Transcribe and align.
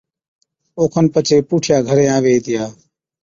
اوکن 0.79 1.05
پڇي 1.13 1.37
پُوٺِيا 1.47 1.77
گھرين 1.87 2.11
آوي 2.17 2.31
ھِتيا۔ 2.37 2.63